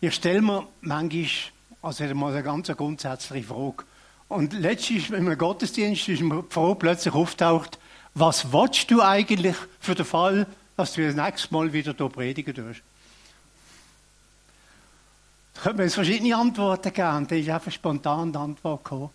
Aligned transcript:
Ich 0.00 0.14
stelle 0.14 0.42
mir 0.42 0.66
manchmal, 0.82 1.26
also 1.80 2.14
mal 2.14 2.32
eine 2.32 2.42
ganz 2.42 2.68
grundsätzliche 2.68 3.46
Frage. 3.46 3.84
Und 4.28 4.52
letztens, 4.52 5.10
wenn 5.10 5.24
man 5.24 5.38
Gottesdienst 5.38 6.08
ist, 6.08 6.20
die 6.20 6.42
Frage 6.50 6.74
plötzlich 6.74 7.14
auftaucht, 7.14 7.78
was 8.14 8.52
willst 8.52 8.90
du 8.90 9.00
eigentlich 9.02 9.56
für 9.80 9.94
den 9.94 10.04
Fall, 10.04 10.46
dass 10.76 10.94
du 10.94 11.06
das 11.06 11.14
nächste 11.14 11.54
Mal 11.54 11.72
wieder 11.72 11.94
hier 11.96 12.08
predigen 12.08 12.54
tust? 12.54 12.82
Da 15.54 15.62
könnte 15.62 15.82
man 15.82 15.90
verschiedene 15.90 16.36
Antworten 16.36 16.92
geben. 16.92 17.26
Da 17.28 17.34
ist 17.34 17.48
einfach 17.48 17.72
spontan 17.72 18.32
die 18.32 18.38
Antwort 18.38 18.84
gekommen. 18.84 19.10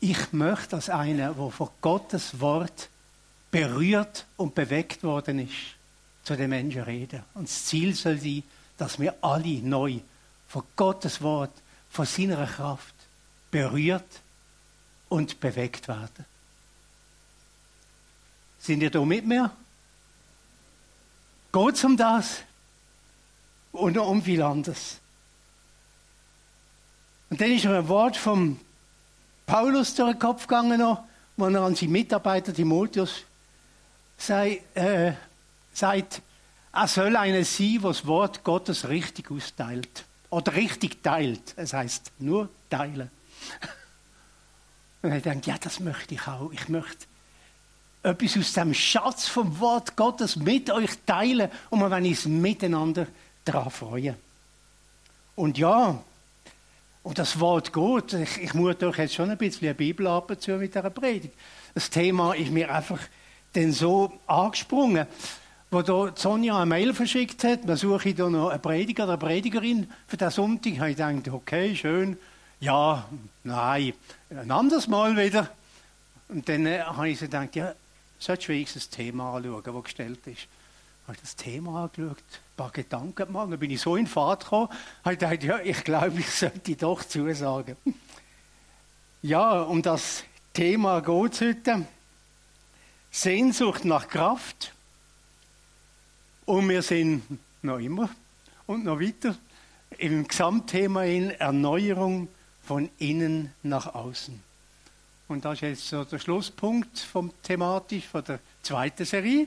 Ich 0.00 0.32
möchte 0.32 0.76
als 0.76 0.90
einer, 0.90 1.32
der 1.32 1.50
von 1.50 1.70
Gottes 1.80 2.38
Wort 2.40 2.90
berührt 3.50 4.26
und 4.36 4.54
bewegt 4.54 5.02
worden 5.02 5.38
ist, 5.40 5.52
zu 6.22 6.36
den 6.36 6.50
Menschen 6.50 6.82
reden. 6.82 7.22
Und 7.34 7.48
das 7.48 7.64
Ziel 7.64 7.94
soll 7.94 8.18
sein, 8.18 8.42
dass 8.76 9.00
wir 9.00 9.14
alle 9.22 9.62
neu 9.62 10.00
von 10.48 10.62
Gottes 10.76 11.22
Wort, 11.22 11.52
von 11.90 12.06
seiner 12.06 12.46
Kraft 12.46 12.94
berührt 13.50 14.20
und 15.08 15.40
bewegt 15.40 15.88
werden. 15.88 16.24
Sind 18.58 18.82
ihr 18.82 18.90
da 18.90 19.04
mit 19.04 19.26
mir? 19.26 19.50
Geht 21.52 21.74
es 21.74 21.84
um 21.84 21.96
das? 21.96 22.42
Und 23.72 23.96
um 23.96 24.22
viel 24.22 24.42
anderes. 24.42 24.98
Und 27.30 27.40
dann 27.40 27.50
ist 27.52 27.64
mir 27.64 27.78
ein 27.78 27.88
Wort 27.88 28.16
vom 28.16 28.58
Paulus 29.46 29.94
durch 29.94 30.12
den 30.12 30.18
Kopf 30.18 30.46
gegangen, 30.46 30.98
wo 31.36 31.46
er 31.46 31.62
an 31.62 31.74
seinen 31.74 31.92
Mitarbeiter 31.92 32.52
Timotheus 32.52 33.22
sei, 34.16 34.62
äh, 34.74 35.12
sagt, 35.72 36.22
er 36.72 36.88
soll 36.88 37.16
einer 37.16 37.44
sein, 37.44 37.78
der 37.80 37.90
das 37.90 38.06
Wort 38.06 38.44
Gottes 38.44 38.88
richtig 38.88 39.30
austeilt. 39.30 40.04
Oder 40.30 40.54
richtig 40.54 41.02
teilt. 41.02 41.54
Es 41.56 41.72
heißt 41.72 42.12
nur 42.18 42.48
teilen. 42.70 43.10
Und 45.02 45.12
er 45.12 45.20
denkt, 45.20 45.46
ja, 45.46 45.56
das 45.58 45.80
möchte 45.80 46.14
ich 46.14 46.26
auch. 46.26 46.50
Ich 46.52 46.68
möchte 46.68 47.06
etwas 48.02 48.36
aus 48.36 48.52
dem 48.52 48.74
Schatz 48.74 49.28
vom 49.28 49.58
Wort 49.60 49.96
Gottes 49.96 50.36
mit 50.36 50.70
euch 50.70 50.90
teilen 51.06 51.50
und 51.70 51.80
wir 51.80 51.90
wollen 51.90 52.06
uns 52.06 52.26
miteinander 52.26 53.06
daran 53.44 53.70
freuen. 53.70 54.16
Und 55.36 55.58
ja, 55.58 56.02
und 57.02 57.18
das 57.18 57.38
Wort 57.40 57.72
geht. 57.72 58.12
Ich, 58.12 58.42
ich 58.42 58.54
muss 58.54 58.82
euch 58.82 58.98
jetzt 58.98 59.14
schon 59.14 59.30
ein 59.30 59.38
bisschen 59.38 59.68
eine 59.68 59.74
Bibel 59.74 60.06
ab 60.06 60.30
und 60.30 60.40
zu 60.40 60.52
mit 60.52 60.74
dieser 60.74 60.90
Predigt. 60.90 61.34
Das 61.74 61.90
Thema 61.90 62.34
ist 62.34 62.50
mir 62.50 62.72
einfach 62.74 63.00
dann 63.52 63.72
so 63.72 64.12
angesprungen. 64.26 65.06
Wo 65.70 65.82
Sonja 66.14 66.56
eine 66.56 66.66
Mail 66.66 66.94
verschickt 66.94 67.44
hat, 67.44 67.68
dann 67.68 67.76
suche 67.76 68.08
ich 68.08 68.14
da 68.14 68.30
noch 68.30 68.48
einen 68.48 68.62
Prediger 68.62 69.04
oder 69.04 69.12
eine 69.12 69.18
Predigerin 69.18 69.90
für 70.06 70.16
den 70.16 70.30
Sonntag, 70.30 70.78
habe 70.78 70.90
ich 70.90 70.96
gedacht, 70.96 71.28
okay, 71.28 71.76
schön, 71.76 72.16
ja, 72.58 73.06
nein, 73.44 73.92
ein 74.30 74.50
anderes 74.50 74.88
Mal 74.88 75.14
wieder. 75.16 75.50
Und 76.28 76.48
dann 76.48 76.64
äh, 76.64 76.80
habe 76.80 77.10
ich 77.10 77.18
so 77.18 77.26
gedacht, 77.26 77.54
ja, 77.54 77.74
solltest 78.18 78.48
du 78.48 78.52
wenigstens 78.52 78.88
das 78.88 78.96
Thema 78.96 79.36
anschauen, 79.36 79.62
das 79.62 79.84
gestellt 79.84 80.26
ist. 80.26 80.48
Habe 81.06 81.16
ich 81.16 81.20
das 81.20 81.36
Thema 81.36 81.84
angeschaut, 81.84 82.16
ein 82.16 82.56
paar 82.56 82.70
Gedanken 82.70 83.14
gemacht, 83.14 83.52
dann 83.52 83.58
bin 83.58 83.70
ich 83.70 83.80
so 83.80 83.96
in 83.96 84.06
Fahrt 84.06 84.44
gekommen, 84.44 84.68
habe 85.04 85.14
ich 85.14 85.18
gedacht, 85.18 85.42
ja, 85.42 85.58
ich 85.60 85.84
glaube, 85.84 86.18
ich 86.18 86.30
sollte 86.30 86.76
doch 86.76 87.04
zusagen. 87.04 87.76
Ja, 89.20 89.62
um 89.62 89.82
das 89.82 90.24
Thema 90.54 91.00
geht 91.00 91.32
es 91.34 91.40
heute. 91.42 91.86
Sehnsucht 93.10 93.84
nach 93.84 94.08
Kraft. 94.08 94.72
Und 96.48 96.66
wir 96.70 96.80
sind 96.80 97.22
noch 97.60 97.78
immer 97.78 98.08
und 98.66 98.82
noch 98.82 98.98
weiter 98.98 99.36
im 99.98 100.26
Gesamtthema 100.26 101.04
in 101.04 101.30
Erneuerung 101.32 102.28
von 102.62 102.88
innen 102.96 103.52
nach 103.62 103.94
außen. 103.94 104.42
Und 105.28 105.44
das 105.44 105.56
ist 105.56 105.60
jetzt 105.60 105.88
so 105.88 106.04
der 106.04 106.18
Schlusspunkt 106.18 107.00
vom 107.00 107.34
thematisch 107.42 108.06
von 108.06 108.24
der 108.24 108.40
zweiten 108.62 109.04
Serie. 109.04 109.46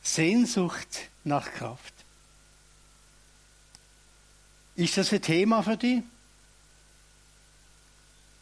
Sehnsucht 0.00 1.10
nach 1.24 1.52
Kraft. 1.52 1.92
Ist 4.76 4.96
das 4.96 5.12
ein 5.12 5.20
Thema 5.20 5.62
für 5.62 5.76
dich? 5.76 6.02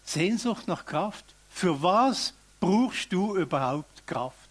Sehnsucht 0.04 0.68
nach 0.68 0.86
Kraft? 0.86 1.24
Für 1.50 1.82
was 1.82 2.32
brauchst 2.60 3.12
du 3.12 3.36
überhaupt 3.36 4.06
Kraft? 4.06 4.43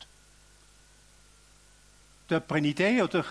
Hat 2.29 2.51
eine 2.51 2.67
Idee 2.67 3.01
oder 3.01 3.25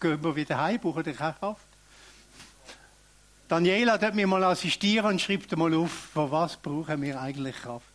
gehen 0.00 0.22
wir 0.22 0.36
wieder 0.36 0.58
heim, 0.58 0.78
brauchen 0.80 1.04
wir 1.04 1.14
keine 1.14 1.34
Kraft? 1.34 1.66
Daniela 3.48 4.00
hat 4.00 4.14
mir 4.14 4.26
mal 4.26 4.42
assistieren 4.44 5.06
und 5.06 5.20
schreibt 5.20 5.54
mal 5.56 5.74
auf, 5.74 5.90
für 5.90 6.30
was 6.30 6.56
brauchen 6.56 7.02
wir 7.02 7.20
eigentlich 7.20 7.56
Kraft? 7.56 7.86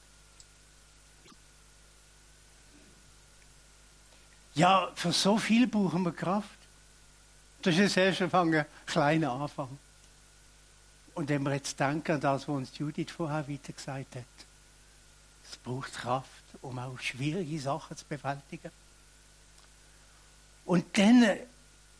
Ja, 4.55 4.91
für 4.95 5.11
so 5.11 5.37
viel 5.37 5.67
brauchen 5.67 6.03
wir 6.03 6.11
Kraft. 6.11 6.49
Das 7.61 7.77
ist 7.77 7.97
erst 7.97 8.21
ein 8.21 8.65
kleiner 8.85 9.31
Anfang. 9.31 9.77
Und 11.15 11.29
wenn 11.29 11.43
wir 11.43 11.53
jetzt 11.53 11.79
denken 11.79 12.13
an 12.13 12.21
das, 12.21 12.47
was 12.47 12.55
uns 12.55 12.77
Judith 12.77 13.11
vorher 13.11 13.47
wieder 13.47 13.73
gesagt 13.73 14.15
hat, 14.15 14.23
es 15.49 15.57
braucht 15.57 15.93
Kraft, 15.93 16.43
um 16.61 16.77
auch 16.79 16.99
schwierige 16.99 17.59
Sachen 17.59 17.97
zu 17.97 18.05
bewältigen. 18.05 18.71
Und 20.69 20.99
dann 20.99 21.25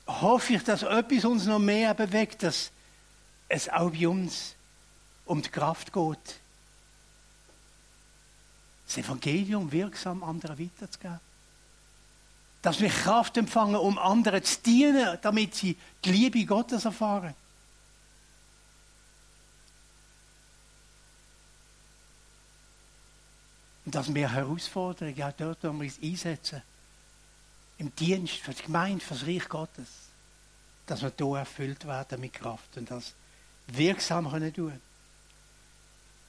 hoffe 0.06 0.54
ich, 0.54 0.64
dass 0.64 0.84
etwas 0.84 1.26
uns 1.26 1.48
noch 1.48 1.58
mehr 1.58 1.92
bewegt, 1.96 2.44
dass 2.44 2.70
es 3.48 3.68
auch 3.68 3.90
bei 3.90 4.08
uns 4.08 4.54
um 5.26 5.42
die 5.42 5.50
Kraft 5.50 5.92
geht, 5.92 6.40
das 8.86 8.98
Evangelium 8.98 9.72
wirksam 9.72 10.24
anderen 10.24 10.60
weiterzugeben. 10.60 11.20
Dass 12.62 12.80
wir 12.80 12.90
Kraft 12.90 13.38
empfangen, 13.38 13.76
um 13.76 13.98
anderen 13.98 14.44
zu 14.44 14.60
dienen, 14.62 15.18
damit 15.20 15.56
sie 15.56 15.76
die 16.06 16.12
Liebe 16.12 16.46
Gottes 16.46 16.86
erfahren. 16.86 17.34
Und 23.84 23.96
dass 23.96 24.14
wir 24.14 24.32
Herausforderungen 24.32 25.24
auch 25.24 25.34
dort, 25.36 25.58
wo 25.64 25.72
wir 25.72 25.86
uns 25.86 26.00
einsetzen, 26.04 26.62
im 27.80 27.96
Dienst 27.96 28.36
für 28.36 28.54
die 28.54 28.64
Gemeinde, 28.64 29.04
für 29.04 29.16
das 29.16 29.26
Reich 29.26 29.50
Gottes, 29.50 29.88
dass 30.86 31.02
wir 31.02 31.12
hier 31.18 31.38
erfüllt 31.38 31.86
werden 31.86 32.22
mit 32.22 32.34
Kraft 32.34 32.78
und 32.78 32.92
das 32.92 33.14
wirksam 33.68 34.30
können 34.30 34.54
tun. 34.54 34.80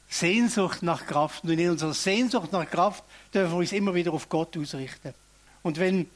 Sehnsucht 0.09 0.83
nach 0.83 1.07
Kraft. 1.07 1.45
Und 1.45 1.51
in 1.51 1.71
unserer 1.71 1.95
Sehnsucht 1.95 2.53
nach 2.53 2.69
Kraft 2.69 3.05
dürfen 3.33 3.53
wir 3.53 3.59
uns 3.59 3.73
immer 3.73 3.95
wieder 3.95 4.13
auf 4.13 4.29
Gott 4.29 4.57
ausrichten. 4.57 5.15
Und 5.63 5.79
wenn 5.79 6.11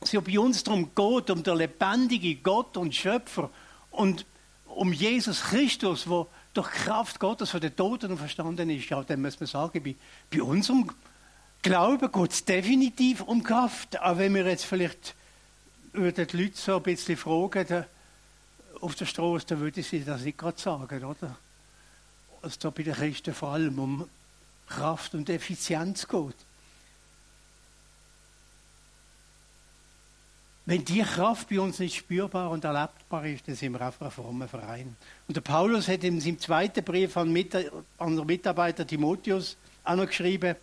es 0.00 0.12
ja 0.12 0.20
bei 0.20 0.38
uns 0.38 0.62
darum 0.62 0.94
geht, 0.94 1.30
um 1.30 1.42
den 1.42 1.56
lebendigen 1.56 2.40
Gott 2.42 2.76
und 2.76 2.94
Schöpfer 2.94 3.50
und 3.90 4.24
um 4.66 4.92
Jesus 4.92 5.42
Christus, 5.42 6.08
wo 6.08 6.28
durch 6.54 6.70
Kraft 6.70 7.18
Gottes 7.18 7.50
von 7.50 7.60
den 7.60 7.74
Toten 7.74 8.16
verstanden 8.16 8.70
ist, 8.70 8.88
ja, 8.88 9.02
dann 9.02 9.20
muss 9.20 9.40
man 9.40 9.48
sagen, 9.48 9.82
bei, 9.82 9.96
bei 10.30 10.42
unserem 10.42 10.88
Glauben 11.62 12.12
geht 12.12 12.32
es 12.32 12.44
definitiv 12.44 13.22
um 13.22 13.42
Kraft. 13.42 14.00
Auch 14.00 14.18
wenn 14.18 14.34
wir 14.34 14.46
jetzt 14.46 14.64
vielleicht 14.64 15.14
die 15.94 15.98
Leute 15.98 16.50
so 16.54 16.76
ein 16.76 16.82
bisschen 16.82 17.16
fragen, 17.16 17.84
auf 18.80 18.94
der 18.94 19.06
Straße, 19.06 19.46
dann 19.46 19.60
würde 19.60 19.80
ich 19.80 20.04
das 20.04 20.22
nicht 20.22 20.38
gerade 20.38 20.60
sagen, 20.60 21.04
oder? 21.04 21.36
Es 22.42 22.58
da 22.58 22.70
bei 22.70 22.84
den 22.84 22.94
Christen 22.94 23.34
vor 23.34 23.50
allem 23.50 23.78
um 23.78 24.08
Kraft 24.68 25.14
und 25.14 25.28
Effizienz 25.28 26.06
geht. 26.06 26.36
Wenn 30.66 30.84
die 30.84 31.00
Kraft 31.00 31.48
bei 31.48 31.58
uns 31.58 31.78
nicht 31.78 31.96
spürbar 31.96 32.50
und 32.50 32.62
erlebbar 32.62 33.24
ist, 33.24 33.48
dann 33.48 33.54
sind 33.54 33.72
wir 33.72 33.80
einfach 33.80 34.06
ein 34.06 34.12
frommer 34.12 34.46
Verein. 34.46 34.94
Und 35.26 35.34
der 35.34 35.40
Paulus 35.40 35.88
hat 35.88 36.04
in 36.04 36.20
seinem 36.20 36.38
zweiten 36.38 36.84
Brief 36.84 37.16
an, 37.16 37.34
an 37.96 38.16
den 38.16 38.26
Mitarbeiter 38.26 38.86
Timotheus 38.86 39.56
auch 39.82 39.96
noch 39.96 40.06
geschrieben, 40.06 40.54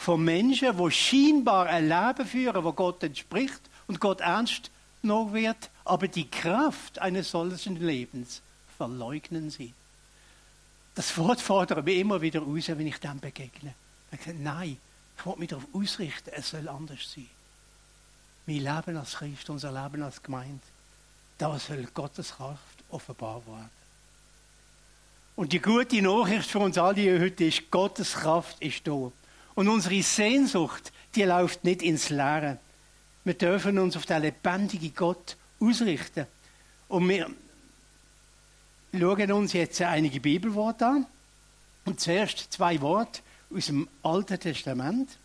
von 0.00 0.24
Menschen, 0.24 0.76
die 0.76 0.90
scheinbar 0.90 1.66
ein 1.66 1.88
Leben 1.88 2.26
führen, 2.26 2.64
wo 2.64 2.72
Gott 2.72 3.02
entspricht 3.02 3.60
und 3.86 4.00
Gott 4.00 4.20
ernst 4.20 4.70
noch 5.02 5.32
wird, 5.32 5.70
aber 5.84 6.08
die 6.08 6.28
Kraft 6.28 6.98
eines 6.98 7.30
solchen 7.30 7.76
Lebens 7.76 8.42
verleugnen 8.76 9.50
sie. 9.50 9.72
Das 10.94 11.16
Wort 11.16 11.40
fordert 11.40 11.84
mich 11.84 11.98
immer 11.98 12.20
wieder 12.20 12.40
raus, 12.40 12.68
wenn 12.68 12.86
ich 12.86 12.98
dem 12.98 13.20
begegne. 13.20 13.74
Ich 14.12 14.20
sage, 14.22 14.36
nein, 14.38 14.76
ich 15.16 15.26
will 15.26 15.36
mich 15.36 15.48
darauf 15.48 15.66
ausrichten, 15.72 16.30
es 16.34 16.50
soll 16.50 16.68
anders 16.68 17.12
sein 17.14 17.28
mein 18.50 18.56
Leben 18.58 18.96
als 18.96 19.14
Christ, 19.14 19.48
unser 19.50 19.70
Leben 19.70 20.02
als 20.02 20.22
Gemeinde, 20.22 20.60
da 21.38 21.58
soll 21.58 21.86
Gottes 21.94 22.32
Kraft 22.32 22.58
offenbar 22.90 23.42
werden. 23.46 23.70
Und 25.36 25.52
die 25.52 25.60
gute 25.60 26.02
Nachricht 26.02 26.50
für 26.50 26.58
uns 26.58 26.76
alle 26.76 27.20
heute 27.20 27.44
ist, 27.44 27.70
Gottes 27.70 28.12
Kraft 28.12 28.60
ist 28.60 28.86
da. 28.86 29.10
Und 29.54 29.68
unsere 29.68 30.02
Sehnsucht, 30.02 30.92
die 31.14 31.24
läuft 31.24 31.64
nicht 31.64 31.82
ins 31.82 32.10
Leere. 32.10 32.58
Wir 33.24 33.34
dürfen 33.34 33.78
uns 33.78 33.96
auf 33.96 34.06
den 34.06 34.22
lebendigen 34.22 34.94
Gott 34.94 35.36
ausrichten. 35.60 36.26
Und 36.88 37.08
wir, 37.08 37.30
schauen 38.92 39.32
uns 39.32 39.52
jetzt 39.52 39.80
einige 39.82 40.20
Bibelworte 40.20 40.86
an. 40.86 41.06
Und 41.84 42.00
zuerst 42.00 42.52
zwei 42.52 42.80
Worte 42.80 43.20
aus 43.54 43.66
dem 43.66 43.88
Alten 44.02 44.38
Testament. 44.38 45.18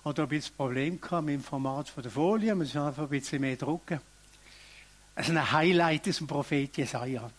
Ich 0.00 0.04
hatte 0.04 0.22
ein 0.22 0.28
bisschen 0.28 0.54
Problem 0.56 0.94
mit 0.94 1.34
dem 1.34 1.42
Format 1.42 1.92
der 1.96 2.10
Folie, 2.10 2.54
man 2.54 2.66
muss 2.66 2.76
einfach 2.76 3.02
ein 3.04 3.08
bisschen 3.08 3.40
mehr 3.40 3.56
drucken. 3.56 4.00
Also 5.14 5.32
ein 5.32 5.52
Highlight 5.52 6.06
ist 6.06 6.20
dem 6.20 6.26
Prophet 6.26 6.76
Jesaja. 6.76 7.30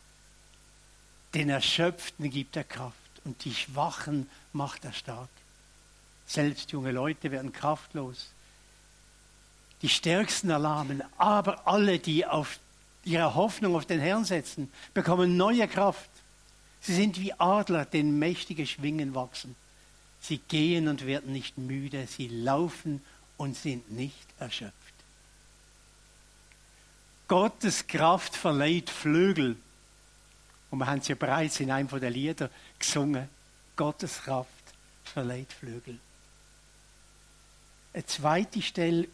Den 1.34 1.50
Erschöpften 1.50 2.30
gibt 2.30 2.58
er 2.58 2.64
Kraft 2.66 2.99
und 3.26 3.44
die 3.46 3.54
Schwachen 3.54 4.30
macht 4.54 4.86
er 4.86 4.94
stark. 4.94 5.30
Selbst 6.28 6.72
junge 6.72 6.92
Leute 6.92 7.32
werden 7.32 7.52
kraftlos. 7.52 8.30
Die 9.82 9.90
Stärksten 9.90 10.50
erlahmen, 10.50 11.04
aber 11.18 11.68
alle, 11.68 12.00
die 12.00 12.26
auf 12.26 12.60
ihre 13.04 13.36
Hoffnung 13.36 13.76
auf 13.76 13.86
den 13.86 14.00
Herrn 14.00 14.26
setzen, 14.26 14.72
bekommen 14.94 15.38
neue 15.38 15.68
Kraft. 15.68 16.10
Sie 16.82 16.94
sind 16.94 17.20
wie 17.20 17.34
Adler, 17.34 17.86
denen 17.86 18.20
mächtige 18.20 18.68
Schwingen 18.68 19.16
wachsen. 19.16 19.56
Sie 20.22 20.38
gehen 20.38 20.88
und 20.88 21.06
werden 21.06 21.32
nicht 21.32 21.58
müde, 21.58 22.08
sie 22.08 22.28
laufen 22.28 23.02
und 23.38 23.56
sind 23.56 23.92
nicht 23.92 24.28
erschöpft. 24.38 24.74
Gottes 27.28 27.88
Kraft 27.88 28.36
verleiht 28.36 28.90
Flügel. 28.90 29.56
Und 30.72 30.80
wir 30.80 30.88
haben 30.88 31.00
es 31.00 31.08
ja 31.08 31.16
bereits 31.16 31.60
in 31.60 31.72
einem 31.72 31.88
der 31.88 32.10
Lieder 32.10 32.50
gesungen. 32.78 33.28
Gottes 33.76 34.22
Kraft 34.22 34.50
verleiht 35.04 35.52
Flügel. 35.52 36.00
Eine 37.94 38.06
zweite 38.06 38.62
Stelle 38.62 39.08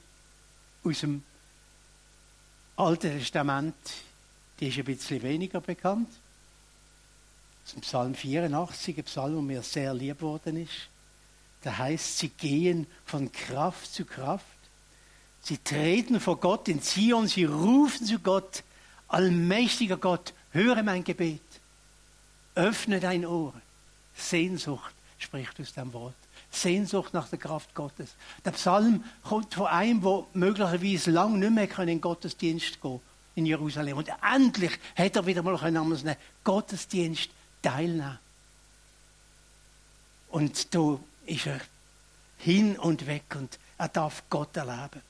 aus 0.83 0.99
dem 0.99 1.23
Alten 2.75 3.17
Testament, 3.17 3.75
die 4.59 4.67
ist 4.67 4.77
ein 4.77 4.85
bisschen 4.85 5.21
weniger 5.21 5.61
bekannt. 5.61 6.09
Das 7.63 7.73
ist 7.73 7.81
Psalm 7.81 8.13
84, 8.13 8.97
ein 8.97 9.03
Psalm, 9.05 9.33
der 9.33 9.41
mir 9.41 9.63
sehr 9.63 9.93
lieb 9.93 10.21
worden 10.21 10.57
ist. 10.57 10.89
Da 11.61 11.77
heißt, 11.77 12.19
sie 12.19 12.29
gehen 12.29 12.85
von 13.05 13.31
Kraft 13.31 13.91
zu 13.91 14.05
Kraft. 14.05 14.45
Sie 15.41 15.57
treten 15.57 16.19
vor 16.19 16.39
Gott 16.39 16.67
in 16.67 16.81
Zion, 16.81 17.27
sie 17.27 17.45
rufen 17.45 18.05
zu 18.05 18.19
Gott, 18.19 18.63
allmächtiger 19.07 19.97
Gott, 19.97 20.33
höre 20.55 20.81
mein 20.81 21.03
Gebet. 21.03 21.41
Öffne 22.55 22.99
dein 22.99 23.25
Ohr. 23.25 23.53
Sehnsucht 24.17 24.93
spricht 25.19 25.59
aus 25.59 25.73
dem 25.73 25.93
Wort. 25.93 26.15
Sehnsucht 26.49 27.13
nach 27.13 27.27
der 27.27 27.37
Kraft 27.37 27.75
Gottes. 27.75 28.15
Der 28.43 28.51
Psalm 28.51 29.03
kommt 29.23 29.53
von 29.53 29.67
einem, 29.67 30.01
wo 30.03 30.27
möglicherweise 30.33 31.11
lang 31.11 31.37
nicht 31.37 31.51
mehr 31.51 31.79
in 31.79 31.87
den 31.87 32.01
Gottesdienst 32.01 32.81
gehen 32.81 33.01
in 33.35 33.45
Jerusalem. 33.45 33.97
Und 33.97 34.09
endlich 34.33 34.71
hat 34.95 35.15
er 35.17 35.25
wieder 35.25 35.43
mal 35.43 35.57
einen 35.57 36.15
Gottesdienst 36.43 37.29
teilnehmen. 37.61 38.17
Und 40.29 40.73
da 40.73 40.99
ist 41.25 41.47
er 41.47 41.59
hin 42.37 42.77
und 42.79 43.07
weg 43.07 43.35
und 43.35 43.59
er 43.77 43.89
darf 43.89 44.23
Gott 44.29 44.55
erleben. 44.55 45.01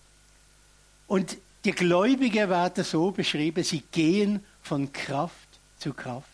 Und 1.07 1.37
die 1.63 1.71
Gläubigen 1.71 2.49
werden 2.49 2.83
so 2.83 3.11
beschrieben, 3.11 3.63
sie 3.63 3.83
gehen 3.91 4.43
von 4.65 4.91
Kraft 4.91 5.59
zu 5.77 5.93
Kraft. 5.93 6.27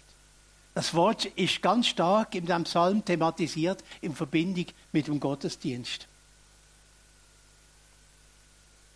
Das 0.73 0.93
Wort 0.93 1.25
ist 1.25 1.61
ganz 1.61 1.87
stark 1.87 2.33
in 2.33 2.45
dem 2.45 2.63
Psalm 2.63 3.03
thematisiert 3.03 3.83
in 3.99 4.15
Verbindung 4.15 4.67
mit 4.93 5.07
dem 5.07 5.19
Gottesdienst. 5.19 6.07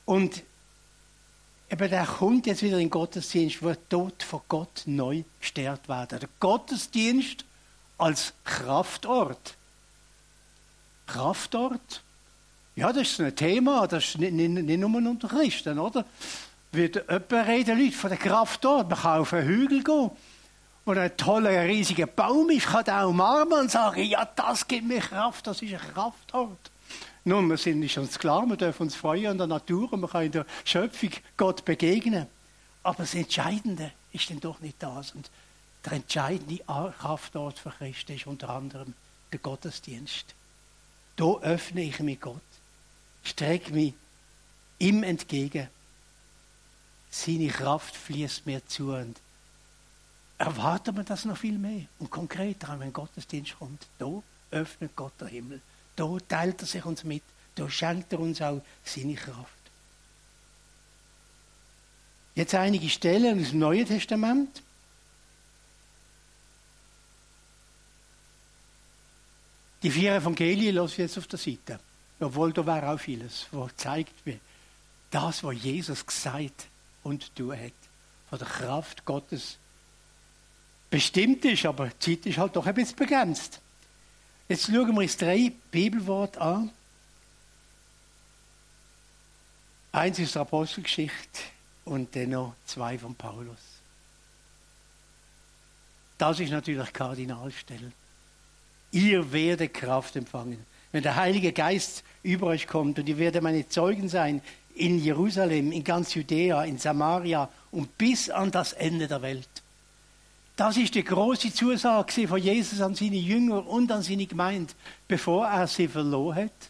Und 0.05 0.43
eben 1.69 1.89
der 1.89 2.05
kommt 2.05 2.47
jetzt 2.47 2.63
wieder 2.63 2.77
in 2.77 2.85
den 2.85 2.89
Gottesdienst, 2.89 3.61
wo 3.61 3.73
dort 3.89 4.23
von 4.23 4.41
Gott 4.47 4.83
neu 4.85 5.23
gestärkt 5.41 5.89
werden. 5.89 6.19
Der 6.19 6.29
Gottesdienst 6.39 7.43
als 7.97 8.33
Kraftort. 8.45 9.55
Kraftort? 11.07 12.03
Ja, 12.77 12.93
das 12.93 13.09
ist 13.09 13.19
ein 13.19 13.35
Thema, 13.35 13.87
das 13.87 14.05
ist 14.05 14.17
nicht, 14.17 14.33
nicht, 14.33 14.49
nicht 14.49 14.79
nur 14.79 14.95
unter 14.95 15.27
Christen, 15.27 15.77
oder? 15.77 16.05
Wird 16.75 16.95
jemand 16.95 17.31
reden, 17.31 17.79
Leute, 17.79 17.97
von 17.97 18.09
der 18.09 18.19
Kraftort. 18.19 18.89
Man 18.89 18.99
kann 18.99 19.19
auf 19.21 19.33
einen 19.33 19.47
Hügel 19.47 19.83
gehen 19.83 20.11
wo 20.85 20.91
ein 20.91 21.17
toller, 21.17 21.63
riesiger 21.65 22.05
Baum 22.05 22.49
ist, 22.51 22.67
kann 22.67 22.85
er 22.85 23.07
umarmen 23.07 23.61
und 23.61 23.71
sagen, 23.71 24.03
ja, 24.03 24.23
das 24.23 24.67
gibt 24.67 24.87
mir 24.87 24.99
Kraft, 24.99 25.47
das 25.47 25.61
ist 25.61 25.73
ein 25.73 25.79
Kraftort. 25.79 26.71
Nun, 27.23 27.49
wir 27.49 27.57
sind 27.57 27.79
nicht 27.79 27.97
uns 27.97 28.19
klar, 28.19 28.45
wir 28.45 28.55
dürfen 28.55 28.83
uns 28.83 28.95
freuen 28.95 29.31
an 29.31 29.37
der 29.39 29.47
Natur 29.47 29.91
und 29.91 30.01
wir 30.01 30.07
können 30.07 30.27
in 30.27 30.31
der 30.31 30.45
Schöpfung 30.63 31.09
Gott 31.37 31.65
begegnen. 31.65 32.27
Aber 32.83 32.97
das 32.97 33.15
Entscheidende 33.15 33.91
ist 34.13 34.29
denn 34.29 34.39
doch 34.39 34.59
nicht 34.59 34.75
das. 34.79 35.11
Und 35.11 35.31
der 35.83 35.93
entscheidende 35.93 36.59
Kraftort 36.99 37.57
für 37.57 37.71
Christen 37.71 38.13
ist 38.13 38.27
unter 38.27 38.49
anderem 38.49 38.93
der 39.31 39.39
Gottesdienst. 39.39 40.35
Da 41.15 41.33
öffne 41.41 41.81
ich 41.81 41.99
mich 41.99 42.21
Gott, 42.21 42.35
strecke 43.23 43.73
mich 43.73 43.95
ihm 44.77 45.01
entgegen. 45.01 45.67
Seine 47.17 47.47
Kraft 47.47 47.95
fließt 47.95 48.45
mir 48.45 48.67
zu 48.67 48.93
und 48.93 49.15
erwartet 50.37 50.93
man 50.93 51.05
das 51.05 51.23
noch 51.23 51.37
viel 51.37 51.57
mehr 51.57 51.85
und 51.97 52.11
konkreter, 52.11 52.77
wenn 52.77 52.91
Gottesdienst 52.91 53.57
kommt. 53.57 53.87
Da 53.97 54.21
öffnet 54.51 54.93
Gott 54.97 55.13
der 55.21 55.29
Himmel. 55.29 55.61
Da 55.95 56.05
teilt 56.27 56.61
er 56.61 56.67
sich 56.67 56.83
uns 56.83 57.05
mit. 57.05 57.23
Da 57.55 57.69
schenkt 57.69 58.11
er 58.11 58.19
uns 58.19 58.41
auch 58.41 58.61
seine 58.83 59.15
Kraft. 59.15 59.47
Jetzt 62.35 62.53
einige 62.53 62.89
Stellen 62.89 63.41
aus 63.41 63.51
dem 63.51 63.59
Neuen 63.59 63.87
Testament. 63.87 64.61
Die 69.83 69.89
vier 69.89 70.15
Evangelien 70.15 70.75
lasse 70.75 70.91
ich 70.91 70.97
jetzt 70.97 71.17
auf 71.17 71.27
der 71.27 71.39
Seite. 71.39 71.79
Obwohl 72.19 72.51
da 72.51 72.65
wäre 72.65 72.89
auch 72.89 72.99
vieles, 72.99 73.45
was 73.51 73.73
zeigt 73.77 74.25
mir, 74.25 74.37
das, 75.11 75.45
was 75.45 75.63
Jesus 75.63 76.05
gesagt 76.05 76.67
und 77.05 77.33
tun 77.35 77.57
hat, 77.57 77.71
von 78.29 78.39
der 78.39 78.47
Kraft 78.47 79.05
Gottes 79.05 79.57
bestimmt 80.89 81.45
ist, 81.45 81.65
aber 81.65 81.89
die 81.89 81.99
Zeit 81.99 82.25
ist 82.25 82.37
halt 82.37 82.55
doch 82.55 82.65
ein 82.65 82.73
bisschen 82.73 82.95
begrenzt. 82.95 83.61
Jetzt 84.49 84.65
schauen 84.65 84.93
wir 84.93 85.01
uns 85.01 85.15
drei 85.15 85.51
Bibelworte 85.71 86.41
an. 86.41 86.71
Eins 89.91 90.19
ist 90.19 90.35
der 90.35 90.41
Apostelgeschichte 90.41 91.41
und 91.85 92.15
dann 92.15 92.31
noch 92.31 92.55
zwei 92.65 92.97
von 92.97 93.15
Paulus. 93.15 93.57
Das 96.17 96.39
ist 96.39 96.51
natürlich 96.51 96.91
Kardinalstelle. 96.91 97.91
Ihr 98.91 99.31
werdet 99.31 99.73
Kraft 99.73 100.15
empfangen. 100.15 100.65
Wenn 100.91 101.03
der 101.03 101.15
Heilige 101.15 101.51
Geist 101.51 102.03
über 102.23 102.47
euch 102.47 102.67
kommt 102.67 102.97
und 102.97 103.07
ihr 103.07 103.17
werdet 103.17 103.43
meine 103.43 103.67
Zeugen 103.67 104.09
sein 104.09 104.41
in 104.75 104.99
Jerusalem, 104.99 105.71
in 105.71 105.83
ganz 105.83 106.13
Judäa, 106.13 106.63
in 106.65 106.77
Samaria 106.77 107.49
und 107.71 107.97
bis 107.97 108.29
an 108.29 108.51
das 108.51 108.73
Ende 108.73 109.07
der 109.07 109.21
Welt. 109.21 109.49
Das 110.55 110.77
ist 110.77 110.95
die 110.95 111.03
große 111.03 111.53
Zusage 111.53 112.27
von 112.27 112.41
Jesus 112.41 112.79
an 112.81 112.95
seine 112.95 113.17
Jünger 113.17 113.67
und 113.67 113.91
an 113.91 114.01
seine 114.01 114.25
Gemeinde, 114.25 114.73
bevor 115.07 115.47
er 115.47 115.67
sie 115.67 115.87
verloren 115.87 116.45
hat, 116.45 116.69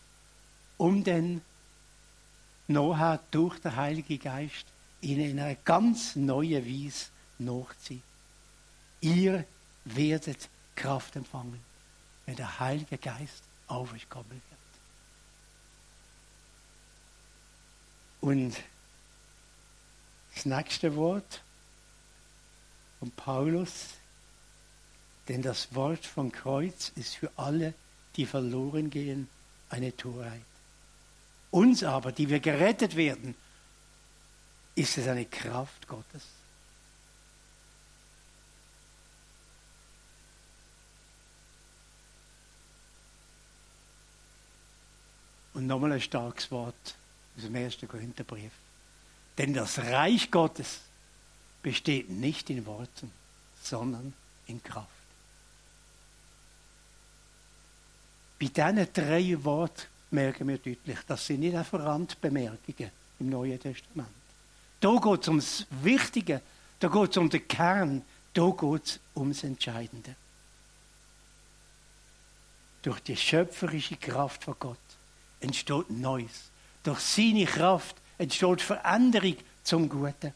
um 0.78 1.04
dann 1.04 1.42
nachher 2.68 3.20
durch 3.30 3.60
den 3.60 3.76
Heiligen 3.76 4.20
Geist 4.20 4.66
in 5.02 5.22
einer 5.22 5.56
ganz 5.56 6.16
neuen 6.16 6.66
Weise 6.66 7.08
nachzuziehen. 7.38 8.02
Ihr 9.02 9.46
werdet 9.86 10.50
Kraft 10.76 11.16
empfangen, 11.16 11.60
wenn 12.26 12.36
der 12.36 12.60
Heilige 12.60 12.98
Geist 12.98 13.44
auf 13.68 13.94
euch 13.94 14.10
kommen 14.10 14.30
wird. 14.30 14.55
Und 18.26 18.56
das 20.34 20.46
nächste 20.48 20.96
Wort 20.96 21.44
von 22.98 23.12
Paulus, 23.12 23.90
denn 25.28 25.44
das 25.44 25.76
Wort 25.76 26.04
vom 26.04 26.32
Kreuz 26.32 26.92
ist 26.96 27.18
für 27.18 27.30
alle, 27.36 27.76
die 28.16 28.26
verloren 28.26 28.90
gehen, 28.90 29.30
eine 29.70 29.96
Torheit. 29.96 30.42
Uns 31.52 31.84
aber, 31.84 32.12
die 32.12 32.28
wir 32.28 32.40
gerettet 32.40 32.96
werden, 32.96 33.36
ist 34.74 34.98
es 34.98 35.08
eine 35.08 35.26
Kraft 35.26 35.88
Gottes. 35.88 36.24
Und 45.54 45.68
nochmal 45.68 45.92
ein 45.92 46.02
starkes 46.02 46.50
Wort 46.50 46.96
aus 47.38 47.44
dem 47.44 47.56
ersten 47.56 47.88
Korintherbrief. 47.88 48.52
Denn 49.38 49.54
das 49.54 49.80
Reich 49.80 50.32
Gottes 50.32 50.80
besteht 51.62 52.10
nicht 52.10 52.50
in 52.50 52.66
Worten, 52.66 53.12
sondern 53.62 54.14
in 54.48 54.64
Kraft. 54.64 54.90
Bei 58.40 58.48
diesen 58.48 58.94
drei 58.94 59.44
Worten 59.44 59.84
merken 60.12 60.48
wir 60.48 60.58
deutlich, 60.58 61.00
das 61.08 61.26
sind 61.26 61.40
nicht 61.42 61.56
einfach 61.56 61.80
Randbemerkungen 61.80 62.92
im 63.20 63.30
Neuen 63.30 63.60
Testament. 63.60 64.10
Da 64.80 64.96
geht 64.98 65.22
es 65.22 65.28
ums 65.28 65.66
Wichtige. 65.82 66.42
Da 66.80 66.90
geht 66.90 67.12
es 67.12 67.18
um 67.18 67.30
den 67.30 67.48
Kern, 67.48 68.04
da 68.34 68.50
geht 68.50 68.86
es 68.86 69.00
ums 69.16 69.44
Entscheidende. 69.44 70.16
Durch 72.82 73.00
die 73.00 73.18
schöpferische 73.18 73.96
Kraft 73.96 74.44
von 74.44 74.56
Gott 74.60 74.78
entsteht 75.40 75.90
Neues. 75.90 76.52
Durch 76.86 77.00
seine 77.00 77.46
Kraft 77.46 77.96
entsteht 78.20 78.62
Veränderung 78.62 79.36
zum 79.64 79.90
Guten 79.90 80.32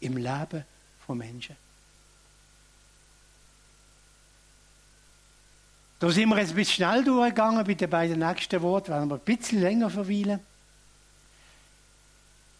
im 0.00 0.16
Leben 0.16 0.64
von 1.06 1.16
Menschen. 1.16 1.56
Da 6.00 6.10
sind 6.10 6.28
wir 6.28 6.38
jetzt 6.38 6.50
ein 6.50 6.56
bisschen 6.56 6.74
schnell 6.74 7.04
durchgegangen 7.04 7.64
bei 7.64 7.74
den 7.74 7.88
beiden 7.88 8.18
nächsten 8.18 8.60
Worten, 8.60 8.88
werden 8.88 9.08
wir 9.08 9.14
ein 9.14 9.20
bisschen 9.20 9.60
länger 9.60 9.88
verweilen. 9.88 10.40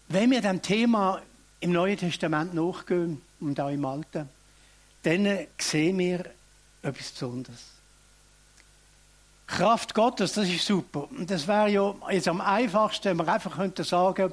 Wenn 0.09 0.31
wir 0.31 0.41
dem 0.41 0.63
Thema 0.63 1.21
im 1.59 1.73
Neuen 1.73 1.99
Testament 1.99 2.55
nachgehen 2.55 3.21
und 3.41 3.59
auch 3.59 3.71
im 3.71 3.85
Alten, 3.85 4.29
dann 5.03 5.47
sehen 5.59 5.99
wir 5.99 6.25
etwas 6.83 7.11
Besonderes. 7.11 7.74
Kraft 9.47 9.95
Gottes, 9.95 10.33
das 10.33 10.49
ist 10.49 10.67
super. 10.67 11.09
Und 11.11 11.31
das 11.31 11.47
wäre 11.47 11.69
ja 11.69 11.95
jetzt 12.11 12.29
am 12.29 12.41
einfachsten, 12.41 13.11
wenn 13.11 13.17
man 13.19 13.29
einfach 13.29 13.57
könnte 13.57 13.85
sagen, 13.85 14.33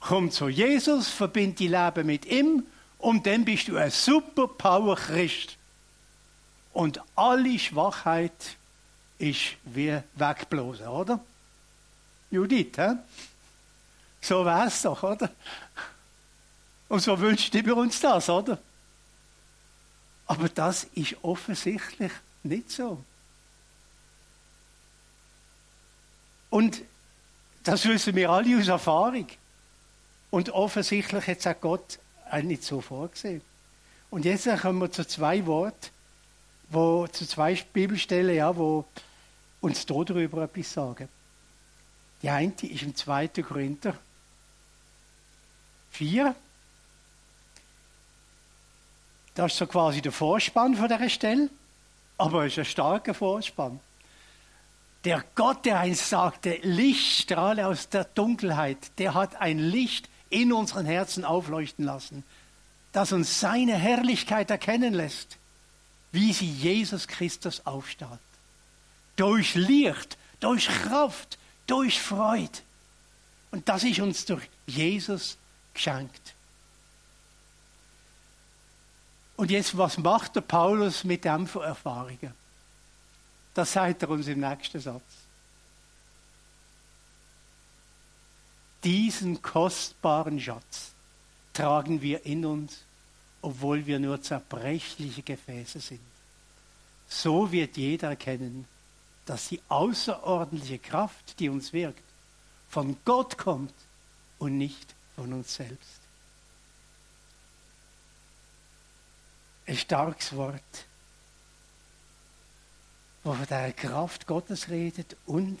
komm 0.00 0.30
zu 0.30 0.48
Jesus, 0.48 1.08
verbind 1.08 1.58
die 1.58 1.68
Leben 1.68 2.06
mit 2.06 2.26
ihm 2.26 2.64
und 2.98 3.26
dann 3.26 3.44
bist 3.44 3.68
du 3.68 3.76
ein 3.76 3.90
super 3.90 4.48
Power 4.48 4.96
Christ. 4.96 5.56
Und 6.72 7.00
alle 7.14 7.58
Schwachheit 7.58 8.56
ist 9.18 9.56
wie 9.64 9.98
wegblasen, 10.14 10.88
oder? 10.88 11.20
Judith, 12.30 12.76
hä? 12.76 12.94
So 14.20 14.44
wär's 14.44 14.82
doch, 14.82 15.02
oder? 15.02 15.30
Und 16.88 17.00
so 17.00 17.18
wünscht 17.18 17.54
ihr 17.54 17.76
uns 17.76 18.00
das, 18.00 18.28
oder? 18.28 18.58
Aber 20.26 20.48
das 20.48 20.84
ist 20.94 21.16
offensichtlich 21.22 22.12
nicht 22.42 22.70
so. 22.70 23.02
Und 26.50 26.82
das 27.64 27.86
wissen 27.86 28.14
wir 28.14 28.30
alle 28.30 28.58
aus 28.58 28.68
Erfahrung. 28.68 29.26
Und 30.30 30.50
offensichtlich 30.50 31.26
hat 31.26 31.38
es 31.38 31.46
auch 31.46 31.60
Gott 31.60 31.98
nicht 32.42 32.62
so 32.62 32.80
vorgesehen. 32.80 33.42
Und 34.10 34.24
jetzt 34.24 34.48
kommen 34.60 34.80
wir 34.80 34.90
zu 34.90 35.06
zwei 35.06 35.44
Worten, 35.46 35.90
wo, 36.70 37.06
zu 37.06 37.26
zwei 37.26 37.54
Bibelstellen, 37.72 38.34
ja, 38.34 38.56
wo 38.56 38.84
uns 39.60 39.86
darüber 39.86 40.44
etwas 40.44 40.72
sagen. 40.72 41.08
Die 42.22 42.30
eine 42.30 42.52
ist 42.62 42.82
im 42.82 42.94
2. 42.94 43.28
Korinther 43.28 43.94
4. 45.90 46.34
Das 49.34 49.52
ist 49.52 49.58
so 49.58 49.66
quasi 49.66 50.02
der 50.02 50.10
Vorspann 50.10 50.74
von 50.74 50.88
dieser 50.88 51.08
Stelle, 51.08 51.48
aber 52.16 52.44
es 52.44 52.54
ist 52.54 52.58
ein 52.58 52.64
starker 52.64 53.14
Vorspann. 53.14 53.78
Der 55.04 55.24
Gott, 55.34 55.64
der 55.64 55.78
einst 55.80 56.08
sagte, 56.08 56.58
Lichtstrahle 56.62 57.66
aus 57.66 57.88
der 57.88 58.04
Dunkelheit, 58.04 58.78
der 58.98 59.14
hat 59.14 59.36
ein 59.36 59.58
Licht 59.58 60.08
in 60.30 60.52
unseren 60.52 60.86
Herzen 60.86 61.24
aufleuchten 61.24 61.84
lassen, 61.84 62.24
das 62.92 63.12
uns 63.12 63.40
seine 63.40 63.76
Herrlichkeit 63.76 64.50
erkennen 64.50 64.94
lässt, 64.94 65.38
wie 66.12 66.32
sie 66.32 66.50
Jesus 66.50 67.06
Christus 67.06 67.64
aufstrahlt. 67.64 68.20
Durch 69.16 69.54
Licht, 69.54 70.18
durch 70.40 70.68
Kraft, 70.68 71.38
durch 71.66 72.00
Freude. 72.00 72.58
Und 73.50 73.68
das 73.68 73.84
ist 73.84 74.00
uns 74.00 74.24
durch 74.24 74.48
Jesus 74.66 75.38
geschenkt. 75.74 76.34
Und 79.36 79.50
jetzt, 79.52 79.78
was 79.78 79.98
macht 79.98 80.34
der 80.34 80.40
Paulus 80.40 81.04
mit 81.04 81.24
dem 81.24 81.46
für 81.46 81.62
Erfahrungen? 81.62 82.34
Das 83.58 83.72
sagt 83.72 84.02
er 84.04 84.10
uns 84.10 84.28
im 84.28 84.38
nächsten 84.38 84.78
Satz. 84.78 85.02
Diesen 88.84 89.42
kostbaren 89.42 90.38
Schatz 90.38 90.92
tragen 91.52 92.00
wir 92.00 92.24
in 92.24 92.46
uns, 92.46 92.84
obwohl 93.42 93.84
wir 93.84 93.98
nur 93.98 94.22
zerbrechliche 94.22 95.22
Gefäße 95.22 95.80
sind. 95.80 95.98
So 97.08 97.50
wird 97.50 97.76
jeder 97.76 98.10
erkennen, 98.10 98.64
dass 99.26 99.48
die 99.48 99.60
außerordentliche 99.68 100.78
Kraft, 100.78 101.40
die 101.40 101.48
uns 101.48 101.72
wirkt, 101.72 102.04
von 102.70 102.96
Gott 103.04 103.38
kommt 103.38 103.74
und 104.38 104.56
nicht 104.56 104.94
von 105.16 105.32
uns 105.32 105.56
selbst. 105.56 106.00
Ein 109.66 109.76
starkes 109.76 110.36
Wort 110.36 110.87
wo 113.28 113.34
von 113.34 113.46
der 113.46 113.74
Kraft 113.74 114.26
Gottes 114.26 114.70
redet 114.70 115.14
und 115.26 115.58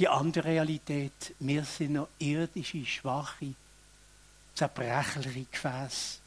die 0.00 0.08
andere 0.08 0.48
Realität, 0.48 1.12
wir 1.38 1.62
sind 1.62 1.92
noch 1.92 2.08
irdische, 2.18 2.84
schwache, 2.84 3.54
zerbrechliche 4.56 5.46
Gefäße. 5.48 6.18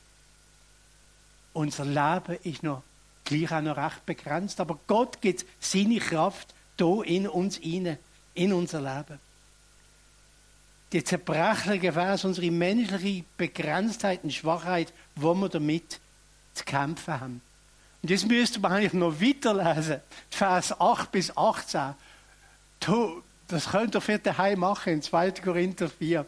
Unser 1.52 1.84
Leben 1.84 2.40
ist 2.44 2.64
noch 2.64 2.84
gleich 3.26 3.52
auch 3.52 3.62
noch 3.62 3.76
recht 3.76 4.06
begrenzt, 4.06 4.62
aber 4.62 4.80
Gott 4.88 5.20
gibt 5.20 5.46
seine 5.60 6.00
Kraft 6.00 6.54
da 6.78 7.02
in 7.02 7.28
uns 7.28 7.58
hinein, 7.58 7.98
in 8.34 8.54
unser 8.54 8.80
Leben. 8.80 9.20
Die 10.94 11.04
zerbrechliche 11.04 11.80
Gefäße, 11.80 12.26
unsere 12.26 12.50
menschliche 12.50 13.26
Begrenztheit 13.36 14.24
und 14.24 14.34
Schwachheit, 14.34 14.94
wo 15.18 15.34
wir 15.34 15.50
damit 15.50 16.00
zu 16.54 16.64
kämpfen 16.64 17.20
haben. 17.20 17.42
Und 18.06 18.12
jetzt 18.12 18.28
müsste 18.28 18.60
man 18.60 18.72
eigentlich 18.72 18.94
noch 18.94 19.20
weiterlesen. 19.20 20.00
Vers 20.30 20.80
8 20.80 21.12
bis 21.12 21.36
18. 21.36 21.96
Du, 22.80 23.24
das 23.48 23.72
könnt 23.72 23.96
ihr 23.96 24.02
für 24.02 24.20
daheim 24.20 24.60
machen, 24.60 24.94
in 24.94 25.02
2. 25.02 25.32
Korinther 25.32 25.90
4. 25.90 26.24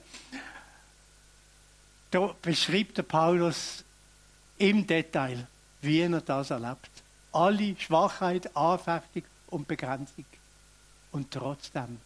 Da 2.10 2.36
beschreibt 2.42 2.98
der 2.98 3.04
Paulus 3.04 3.84
im 4.58 4.88
Detail, 4.88 5.46
wie 5.84 6.00
er 6.00 6.20
das 6.20 6.50
erlebt. 6.50 6.90
Alle 7.32 7.76
Schwachheit, 7.80 8.58
Anfechtung 8.58 9.26
und 9.52 9.68
Begrenzung. 9.68 10.26
Und 11.12 11.30
trotzdem 11.30 12.00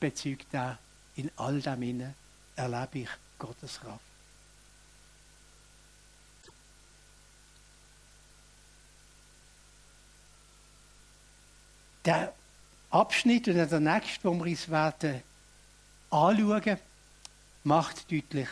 bezeugt 0.00 0.46
er, 0.52 0.78
in 1.16 1.30
all 1.36 1.60
dem 1.60 2.14
erlebe 2.56 2.98
ich 3.00 3.10
Gottes 3.38 3.78
Kraft. 3.78 4.07
Der 12.08 12.32
Abschnitt 12.88 13.48
und 13.48 13.56
der 13.56 13.80
nächste, 13.80 14.30
den 14.30 14.42
wir 14.42 14.50
uns 14.50 14.70
werden 14.70 15.22
anschauen, 16.08 16.78
macht 17.64 18.10
deutlich, 18.10 18.48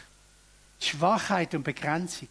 die 0.79 0.85
Schwachheit 0.85 1.55
und 1.55 1.63
Begrenzung 1.63 2.29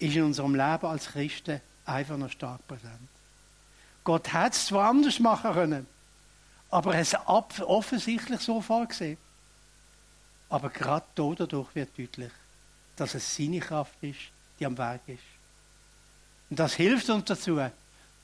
ist 0.00 0.16
in 0.16 0.24
unserem 0.24 0.56
Leben 0.56 0.86
als 0.86 1.06
Christen 1.06 1.60
einfach 1.84 2.16
noch 2.16 2.32
stark 2.32 2.66
präsent. 2.66 3.08
Gott 4.02 4.32
hat 4.32 4.54
es 4.54 4.66
zwar 4.66 4.90
anders 4.90 5.20
machen 5.20 5.52
können, 5.52 5.86
aber 6.68 6.96
er 6.96 7.04
hat 7.04 7.52
es 7.52 7.60
offensichtlich 7.60 8.40
so 8.40 8.60
vorgesehen. 8.60 9.18
Aber 10.48 10.68
gerade 10.70 11.06
dadurch 11.14 11.72
wird 11.76 11.96
deutlich, 11.96 12.32
dass 12.96 13.14
es 13.14 13.36
seine 13.36 13.60
Kraft 13.60 13.94
ist, 14.00 14.18
die 14.58 14.66
am 14.66 14.76
Werk 14.76 15.02
ist. 15.06 15.22
Und 16.50 16.58
das 16.58 16.74
hilft 16.74 17.08
uns 17.08 17.26
dazu, 17.26 17.60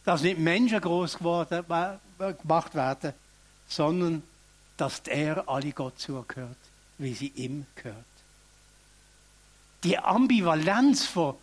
dass 0.05 0.23
nicht 0.23 0.39
Menschen 0.39 0.81
groß 0.81 1.19
geworden, 1.19 1.65
gemacht 2.43 2.75
werden, 2.75 3.13
sondern 3.69 4.23
dass 4.77 5.01
er 5.07 5.49
alle 5.49 5.73
Gott 5.73 5.99
zugehört, 5.99 6.57
wie 6.99 7.15
sie 7.15 7.33
ihm 7.35 7.67
gehört. 7.75 7.97
Die 9.85 9.99
Ambivalenz 9.99 11.07
von 11.07 11.37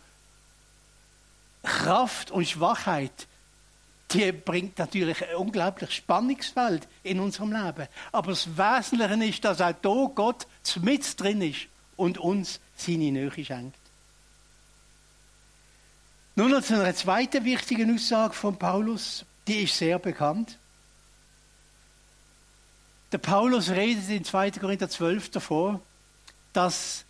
Kraft 1.62 2.30
und 2.30 2.48
Schwachheit, 2.48 3.26
die 4.12 4.30
bringt 4.32 4.78
natürlich 4.78 5.22
ein 5.26 5.36
unglaubliches 5.36 5.94
Spannungsfeld 5.94 6.86
in 7.02 7.20
unserem 7.20 7.52
Leben. 7.52 7.88
Aber 8.12 8.30
das 8.30 8.56
Wesentliche 8.56 9.24
ist, 9.24 9.44
dass 9.44 9.60
auch 9.60 9.74
da 9.82 10.10
Gott 10.14 10.46
mit 10.80 11.20
drin 11.20 11.42
ist 11.42 11.66
und 11.96 12.18
uns 12.18 12.60
seine 12.76 13.10
Nähe 13.10 13.32
schenkt. 13.32 13.78
Nun 16.38 16.50
noch 16.50 16.62
zu 16.62 16.74
einer 16.74 16.94
zweiten 16.94 17.46
wichtigen 17.46 17.94
Aussage 17.94 18.34
von 18.34 18.58
Paulus, 18.58 19.24
die 19.48 19.62
ist 19.62 19.78
sehr 19.78 19.98
bekannt. 19.98 20.58
Der 23.10 23.16
Paulus 23.18 23.70
redet 23.70 24.10
in 24.10 24.22
2. 24.22 24.50
Korinther 24.50 24.90
12 24.90 25.30
davor, 25.30 25.80
dass 26.52 27.06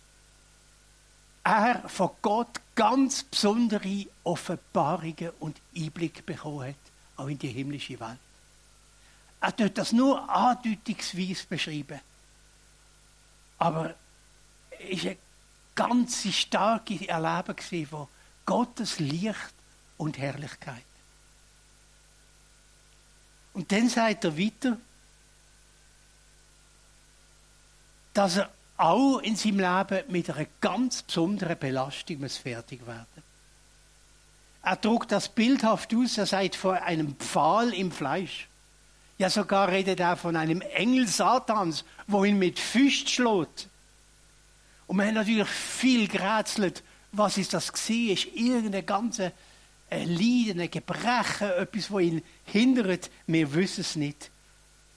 er 1.43 1.89
von 1.89 2.11
Gott 2.21 2.61
ganz 2.73 3.23
besondere 3.23 4.05
Offenbarungen 4.23 5.31
und 5.41 5.57
Einblick 5.75 6.25
bekommen 6.25 6.69
hat, 6.69 6.75
auch 7.17 7.27
in 7.27 7.37
die 7.37 7.49
himmlische 7.49 7.99
Welt. 7.99 8.19
Er 9.41 9.53
tut 9.53 9.77
das 9.77 9.91
nur 9.91 10.29
andeutungsweise 10.29 11.45
beschreiben. 11.49 11.99
Aber 13.57 13.93
ist 14.87 15.05
ein 15.05 15.17
ganz 15.75 16.33
starkes 16.33 17.01
Erleben 17.01 17.87
von 17.89 18.07
Gottes 18.47 18.97
Licht 18.97 19.53
und 19.97 20.17
Herrlichkeit. 20.17 20.81
Und 23.53 23.71
dann 23.71 23.89
sagt 23.89 24.23
er 24.23 24.37
weiter, 24.37 24.77
dass 28.13 28.37
er 28.37 28.49
auch 28.77 29.19
in 29.19 29.35
seinem 29.35 29.59
Leben 29.59 30.11
mit 30.11 30.29
einer 30.29 30.47
ganz 30.61 31.03
besonderen 31.03 31.59
Belastung 31.59 32.21
muss 32.21 32.37
fertig 32.37 32.85
werden. 32.87 33.23
Er 34.63 34.75
druckt 34.75 35.11
das 35.11 35.29
bildhaft 35.29 35.93
aus, 35.93 36.17
er 36.17 36.25
sagt 36.25 36.55
von 36.55 36.75
einem 36.77 37.15
Pfahl 37.15 37.73
im 37.73 37.91
Fleisch. 37.91 38.47
Ja, 39.17 39.29
sogar 39.29 39.69
redet 39.69 39.99
er 39.99 40.15
von 40.15 40.35
einem 40.35 40.61
Engel 40.61 41.07
Satans, 41.07 41.83
wo 42.05 42.23
ihn 42.23 42.37
mit 42.39 42.59
Füßen 42.59 43.07
schlägt. 43.07 43.67
Und 44.85 44.97
wir 44.97 45.05
haben 45.05 45.15
natürlich 45.15 45.47
viel 45.47 46.07
gerätselt, 46.07 46.83
was 47.11 47.37
ist 47.37 47.53
das 47.53 47.71
gewesen? 47.71 48.13
Ist 48.13 48.35
irgendeine 48.35 48.83
ganze 48.83 49.31
Leiden, 49.89 50.59
ein 50.59 50.71
Gebrechen, 50.71 51.49
etwas, 51.49 51.89
wo 51.89 51.99
ihn 51.99 52.21
hindert? 52.45 53.09
Wir 53.25 53.53
wissen 53.53 53.81
es 53.81 53.95
nicht. 53.95 54.29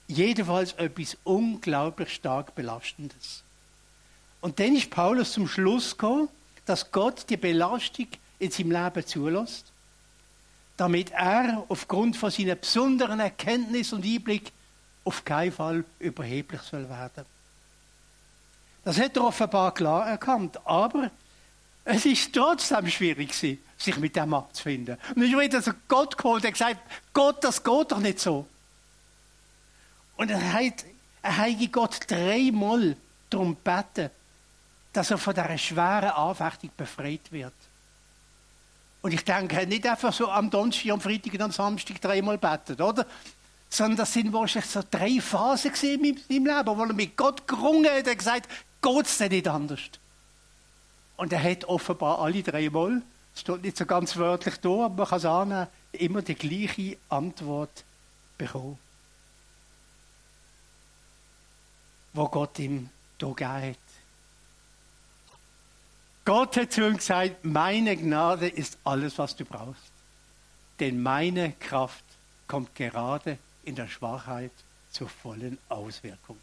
Jedenfalls 0.07 0.73
etwas 0.73 1.17
unglaublich 1.23 2.13
stark 2.13 2.53
Belastendes. 2.55 3.43
Und 4.41 4.59
dann 4.59 4.75
ist 4.75 4.89
Paulus 4.89 5.31
zum 5.31 5.47
Schluss 5.47 5.91
gekommen, 5.91 6.27
dass 6.65 6.91
Gott 6.91 7.29
die 7.29 7.37
Belastung 7.37 8.07
in 8.39 8.51
seinem 8.51 8.71
Leben 8.71 9.05
zulässt, 9.05 9.71
damit 10.77 11.11
er 11.11 11.63
aufgrund 11.69 12.17
von 12.17 12.31
seiner 12.31 12.55
besonderen 12.55 13.19
Erkenntnis 13.19 13.93
und 13.93 14.03
Einblick 14.03 14.51
auf 15.03 15.23
keinen 15.23 15.51
Fall 15.51 15.85
überheblich 15.99 16.61
soll 16.61 16.89
werden. 16.89 17.25
Das 18.83 18.99
hat 18.99 19.15
er 19.15 19.25
offenbar 19.25 19.73
klar 19.73 20.07
erkannt, 20.07 20.59
aber 20.65 21.11
es 21.83 22.05
ist 22.05 22.33
trotzdem 22.33 22.87
schwierig 22.89 23.33
sich 23.33 23.97
mit 23.97 24.15
dem 24.15 24.33
abzufinden. 24.33 24.97
Und 25.09 25.17
dann 25.17 25.23
ist 25.23 25.39
wieder 25.39 25.61
so 25.61 25.71
Gott 25.87 26.17
geholt 26.17 26.45
und 26.45 26.51
gesagt, 26.51 26.77
Gott, 27.13 27.43
das 27.43 27.63
geht 27.63 27.91
doch 27.91 27.99
nicht 27.99 28.19
so. 28.19 28.45
Und 30.17 30.29
er 30.29 30.53
hat, 30.53 30.85
er 31.23 31.37
hat 31.37 31.71
Gott 31.71 31.99
dreimal 32.07 32.95
darum 33.29 33.55
gebeten, 33.55 34.11
dass 34.93 35.09
er 35.09 35.17
von 35.17 35.33
dieser 35.33 35.57
schweren 35.57 36.09
Anfechtung 36.09 36.69
befreit 36.77 37.31
wird. 37.31 37.53
Und 39.01 39.13
ich 39.13 39.23
denke, 39.23 39.65
nicht 39.65 39.87
einfach 39.87 40.13
so 40.13 40.29
am 40.29 40.49
Donnerstag, 40.49 40.91
am 40.91 41.01
Freitag 41.01 41.33
und 41.33 41.41
am 41.41 41.51
Samstag 41.51 41.99
dreimal 41.99 42.37
betet, 42.37 42.79
oder? 42.79 43.07
Sondern 43.67 43.97
das 43.97 44.13
sind 44.13 44.31
wahrscheinlich 44.31 44.69
so 44.69 44.83
drei 44.91 45.19
Phasen 45.19 45.71
in 45.71 45.75
seinem 45.75 46.45
Leben, 46.45 46.67
wo 46.67 46.83
er 46.83 46.93
mit 46.93 47.17
Gott 47.17 47.47
gerungen 47.47 47.89
hat 47.89 48.07
und 48.07 48.17
gesagt, 48.17 48.47
geht's 48.81 49.17
denn 49.17 49.31
nicht 49.31 49.47
anders? 49.47 49.79
Und 51.21 51.31
er 51.31 51.43
hat 51.43 51.65
offenbar 51.65 52.17
alle 52.17 52.41
dreimal, 52.41 53.03
es 53.35 53.41
steht 53.41 53.61
nicht 53.61 53.77
so 53.77 53.85
ganz 53.85 54.17
wörtlich 54.17 54.57
da, 54.57 54.85
aber 54.85 54.95
man 54.95 55.05
kann 55.05 55.17
es 55.19 55.25
annehmen, 55.25 55.67
immer 55.91 56.23
die 56.23 56.33
gleiche 56.33 56.97
Antwort 57.09 57.83
bekommen. 58.39 58.79
Wo 62.13 62.27
Gott 62.27 62.57
ihm 62.57 62.89
da 63.19 63.27
gegeben 63.27 63.51
hat. 63.51 63.77
Gott 66.25 66.57
hat 66.57 66.71
zu 66.71 66.87
ihm 66.87 66.97
gesagt, 66.97 67.45
meine 67.45 67.95
Gnade 67.95 68.47
ist 68.47 68.79
alles, 68.83 69.19
was 69.19 69.35
du 69.35 69.45
brauchst. 69.45 69.91
Denn 70.79 71.03
meine 71.03 71.51
Kraft 71.51 72.03
kommt 72.47 72.73
gerade 72.73 73.37
in 73.63 73.75
der 73.75 73.87
Schwachheit 73.87 74.53
zur 74.89 75.07
vollen 75.07 75.59
Auswirkung. 75.69 76.39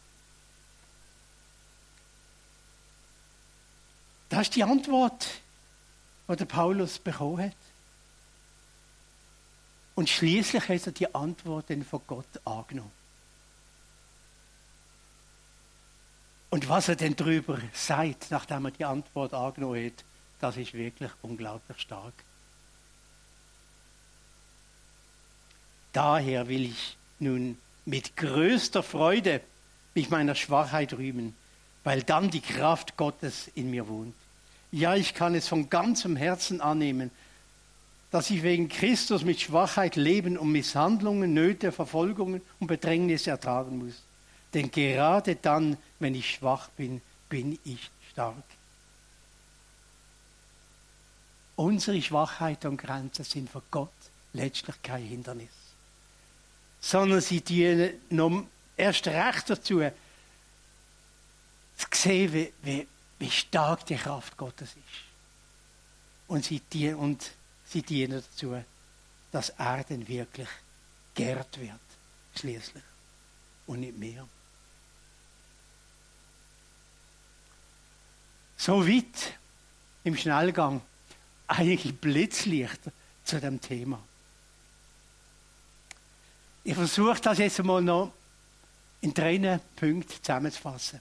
Das 4.29 4.41
ist 4.41 4.55
die 4.55 4.63
Antwort, 4.63 5.27
die 6.27 6.35
der 6.35 6.45
Paulus 6.45 6.99
bekommen 6.99 7.45
hat. 7.45 7.55
Und 9.95 10.09
schließlich 10.09 10.69
hat 10.69 10.87
er 10.87 10.93
die 10.93 11.13
Antwort 11.13 11.65
von 11.89 12.01
Gott 12.07 12.39
angenommen. 12.45 12.91
Und 16.51 16.69
was 16.69 16.87
er 16.87 16.95
denn 16.95 17.15
darüber 17.15 17.59
sagt, 17.73 18.31
nachdem 18.31 18.65
er 18.65 18.71
die 18.71 18.85
Antwort 18.85 19.33
angenommen 19.33 19.85
hat, 19.85 20.03
das 20.39 20.57
ist 20.57 20.73
wirklich 20.73 21.11
unglaublich 21.21 21.79
stark. 21.79 22.13
Daher 25.91 26.47
will 26.47 26.65
ich 26.65 26.97
nun 27.19 27.57
mit 27.85 28.15
größter 28.15 28.83
Freude 28.83 29.41
mich 29.95 30.09
meiner 30.09 30.35
Schwachheit 30.35 30.93
rühmen, 30.93 31.35
weil 31.83 32.03
dann 32.03 32.29
die 32.29 32.41
Kraft 32.41 32.95
Gottes 32.97 33.49
in 33.55 33.71
mir 33.71 33.87
wohnt. 33.87 34.15
Ja, 34.71 34.95
ich 34.95 35.13
kann 35.13 35.35
es 35.35 35.47
von 35.47 35.69
ganzem 35.69 36.15
Herzen 36.15 36.61
annehmen, 36.61 37.11
dass 38.11 38.29
ich 38.29 38.43
wegen 38.43 38.69
Christus 38.69 39.23
mit 39.23 39.39
Schwachheit 39.39 39.95
leben 39.95 40.37
und 40.37 40.51
Misshandlungen, 40.51 41.33
Nöte, 41.33 41.71
Verfolgungen 41.71 42.41
und 42.59 42.67
Bedrängnisse 42.67 43.31
ertragen 43.31 43.77
muss. 43.79 44.01
Denn 44.53 44.71
gerade 44.71 45.35
dann, 45.35 45.77
wenn 45.99 46.15
ich 46.15 46.35
schwach 46.35 46.69
bin, 46.69 47.01
bin 47.29 47.59
ich 47.63 47.89
stark. 48.11 48.35
Unsere 51.55 52.01
Schwachheit 52.01 52.65
und 52.65 52.77
Grenzen 52.77 53.25
sind 53.25 53.49
für 53.49 53.61
Gott 53.69 53.91
letztlich 54.33 54.81
kein 54.81 55.03
Hindernis, 55.03 55.49
sondern 56.79 57.21
sie 57.21 57.41
dienen 57.41 57.91
erst 58.77 59.07
recht 59.07 59.49
dazu, 59.49 59.81
zu 61.77 61.87
sehen, 61.91 62.33
wie, 62.33 62.53
wie, 62.63 62.87
wie 63.19 63.29
stark 63.29 63.85
die 63.85 63.95
Kraft 63.95 64.37
Gottes 64.37 64.69
ist. 64.69 64.77
Und 66.27 66.45
sie, 66.45 66.59
dienen, 66.59 66.95
und 66.95 67.31
sie 67.65 67.81
dienen 67.81 68.21
dazu, 68.21 68.63
dass 69.31 69.49
er 69.49 69.83
dann 69.83 70.07
wirklich 70.07 70.47
geehrt 71.13 71.59
wird, 71.59 71.79
schließlich, 72.35 72.83
und 73.67 73.81
nicht 73.81 73.97
mehr. 73.97 74.27
So 78.57 78.85
weit 78.87 79.33
im 80.03 80.15
Schnellgang 80.15 80.81
eigentlich 81.47 81.95
Blitzlicht 81.95 82.79
zu 83.23 83.39
dem 83.39 83.59
Thema. 83.59 83.99
Ich 86.63 86.75
versuche 86.75 87.19
das 87.21 87.37
jetzt 87.37 87.63
mal 87.63 87.81
noch 87.81 88.11
in 89.01 89.13
drei 89.13 89.59
Punkten 89.75 90.23
zusammenzufassen, 90.23 90.99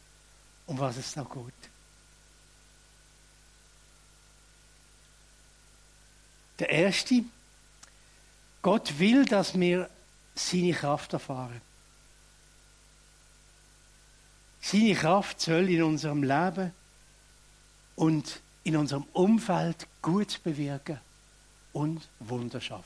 um 0.67 0.79
was 0.79 0.97
es 0.97 1.13
da 1.13 1.23
geht. 1.23 1.71
Der 6.59 6.71
erste, 6.71 7.25
Gott 8.63 8.99
will, 8.99 9.25
dass 9.25 9.59
wir 9.59 9.89
seine 10.35 10.73
Kraft 10.73 11.13
erfahren. 11.13 11.61
Seine 14.61 14.95
Kraft 14.95 15.41
soll 15.41 15.69
in 15.71 15.83
unserem 15.83 16.23
Leben 16.23 16.73
und 17.97 18.41
in 18.65 18.77
unserem 18.77 19.05
Umfeld 19.13 19.87
gut 20.03 20.43
bewirken 20.43 21.01
und 21.73 22.07
Wunder 22.19 22.61
schaffen. 22.61 22.85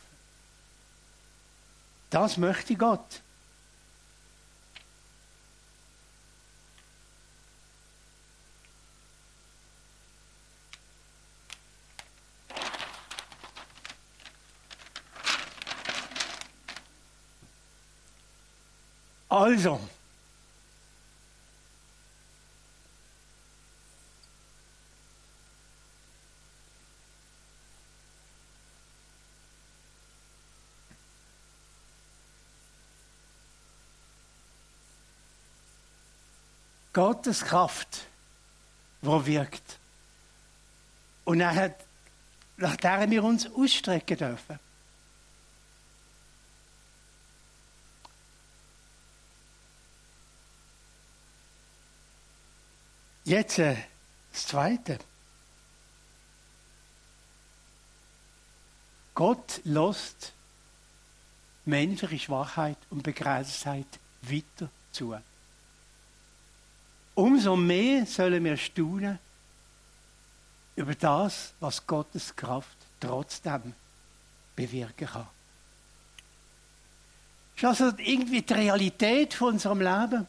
Das 2.10 2.36
möchte 2.36 2.76
Gott. 2.76 3.22
Also, 19.32 19.80
Gottes 36.92 37.42
Kraft, 37.42 38.04
wo 39.00 39.24
wirkt. 39.24 39.78
Und 41.24 41.40
er 41.40 41.54
hat, 41.54 41.76
nach 42.58 42.76
der 42.76 43.10
wir 43.10 43.24
uns 43.24 43.50
ausstrecken 43.50 44.18
dürfen. 44.18 44.71
Jetzt 53.32 53.60
äh, 53.60 53.76
das 54.30 54.46
Zweite. 54.46 54.98
Gott 59.14 59.62
lässt 59.64 60.34
menschliche 61.64 62.26
Schwachheit 62.26 62.76
und 62.90 63.02
Begrenztheit 63.02 63.86
weiter 64.20 64.68
zu 64.90 65.16
umso 67.14 67.56
mehr 67.56 68.04
sollen 68.04 68.44
wir 68.44 68.58
staunen, 68.58 69.18
über 70.76 70.94
das, 70.94 71.54
was 71.58 71.86
Gottes 71.86 72.36
Kraft 72.36 72.76
trotzdem 73.00 73.72
bewirken 74.54 75.08
kann. 75.08 75.26
Ist 77.56 77.64
also 77.64 77.92
irgendwie 77.96 78.42
die 78.42 78.52
Realität 78.52 79.32
von 79.32 79.54
unserem 79.54 79.80
Leben. 79.80 80.26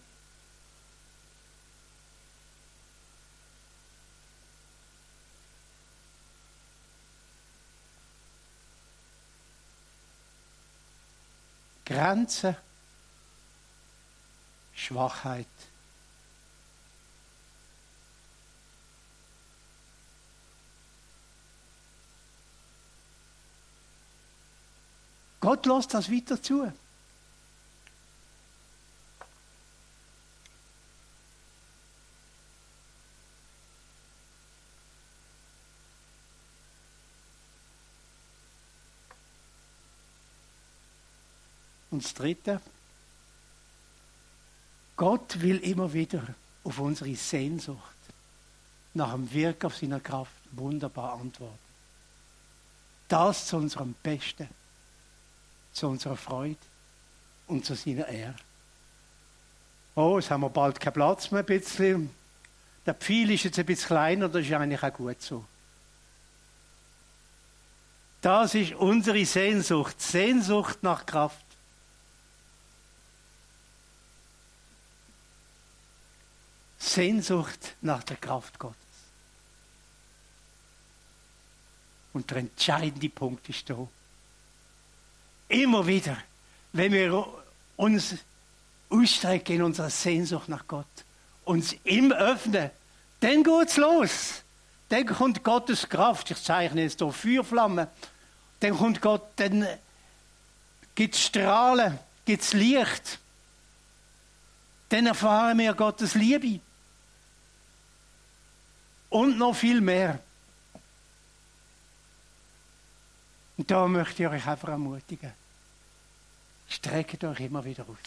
Grenzen, 11.94 12.56
Schwachheit. 14.74 15.46
Gott 25.40 25.68
lässt 25.68 25.94
das 25.94 26.12
weiter 26.12 26.42
zu. 26.42 26.74
Und 41.94 42.04
das 42.04 42.16
Dritte, 42.16 42.60
Gott 44.96 45.40
will 45.42 45.58
immer 45.58 45.94
wieder 45.94 46.24
auf 46.64 46.80
unsere 46.80 47.14
Sehnsucht 47.14 47.78
nach 48.96 49.12
dem 49.12 49.32
Wirken 49.32 49.68
auf 49.68 49.78
seiner 49.78 50.00
Kraft 50.00 50.32
wunderbar 50.54 51.14
antworten. 51.14 51.60
Das 53.08 53.46
zu 53.46 53.58
unserem 53.58 53.94
Besten, 54.02 54.50
zu 55.72 55.88
unserer 55.88 56.18
Freude 56.18 56.58
und 57.46 57.64
zu 57.64 57.76
seiner 57.76 58.08
Ehre. 58.08 58.38
Oh, 59.94 60.18
jetzt 60.18 60.32
haben 60.32 60.42
wir 60.42 60.50
bald 60.50 60.80
keinen 60.80 60.94
Platz 60.94 61.30
mehr 61.30 61.42
ein 61.42 61.46
bisschen. 61.46 62.10
Der 62.88 62.96
Pfeil 62.96 63.30
ist 63.30 63.44
jetzt 63.44 63.60
ein 63.60 63.68
bisschen 63.68 63.86
kleiner, 63.86 64.30
das 64.30 64.44
ist 64.44 64.52
eigentlich 64.52 64.82
auch 64.82 64.94
gut 64.94 65.22
so. 65.22 65.46
Das 68.20 68.56
ist 68.56 68.74
unsere 68.74 69.24
Sehnsucht, 69.28 70.02
Sehnsucht 70.02 70.82
nach 70.82 71.06
Kraft. 71.06 71.43
Sehnsucht 76.94 77.76
nach 77.82 78.04
der 78.04 78.18
Kraft 78.18 78.60
Gottes. 78.60 78.78
Und 82.14 82.30
der 82.30 82.38
entscheidende 82.38 83.10
Punkt 83.10 83.50
ist 83.50 83.68
da. 83.70 83.88
Immer 85.50 85.86
wieder, 85.88 86.18
wenn 86.72 86.92
wir 86.92 87.28
uns 87.78 88.16
ausstrecken 88.90 89.56
in 89.56 89.64
unserer 89.64 89.90
Sehnsucht 89.90 90.50
nach 90.50 90.68
Gott, 90.68 90.86
uns 91.46 91.76
ihm 91.84 92.12
öffnen, 92.12 92.70
dann 93.20 93.44
geht's 93.44 93.78
los. 93.78 94.44
Dann 94.90 95.06
kommt 95.08 95.44
Gottes 95.44 95.90
Kraft. 95.90 96.30
Ich 96.30 96.44
zeichne 96.44 96.84
jetzt 96.84 97.00
hier 97.00 97.12
Feuerflammen. 97.12 97.88
Dann 98.60 98.78
kommt 98.78 99.02
Gott, 99.02 99.24
dann 99.38 99.66
gibt 100.94 101.16
es 101.16 101.22
Strahlen, 101.22 101.98
gibt 102.26 102.44
es 102.44 102.54
Licht. 102.54 103.20
Dann 104.90 105.08
erfahren 105.08 105.58
wir 105.58 105.74
Gottes 105.74 106.14
Liebe 106.14 106.60
und 109.14 109.38
noch 109.38 109.56
viel 109.56 109.80
mehr. 109.80 110.20
Und 113.58 113.70
da 113.70 113.88
möchte 113.88 114.24
ich 114.24 114.30
euch 114.30 114.48
einfach 114.48 114.70
ermutigen. 114.70 115.32
Streckt 116.68 117.24
euch 117.24 117.40
immer 117.42 117.64
wieder 117.64 117.84
aus. 117.84 117.98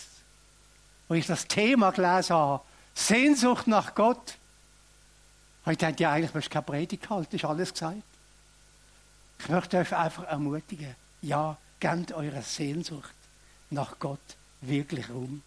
Als 1.09 1.19
ich 1.21 1.27
das 1.27 1.47
Thema 1.47 1.93
gelesen 1.93 2.35
habe, 2.35 2.65
Sehnsucht 2.95 3.69
nach 3.69 3.95
Gott, 3.95 4.37
habe 5.63 5.73
ich 5.73 5.79
gedacht, 5.79 6.01
ja, 6.01 6.13
eigentlich 6.13 6.35
möchte 6.35 6.49
ich 6.49 6.53
keine 6.53 6.65
Predigt 6.65 7.09
halten, 7.09 7.37
ist 7.37 7.45
alles 7.45 7.73
gesagt. 7.73 8.03
Ich 9.39 9.49
möchte 9.49 9.79
euch 9.79 9.95
einfach 9.95 10.25
ermutigen, 10.25 10.97
ja, 11.23 11.57
gebt 11.79 12.13
eure 12.13 12.43
Sehnsucht 12.43 13.15
nach 13.71 13.97
Gott 14.01 14.19
wirklich 14.61 15.09
rum. 15.09 15.43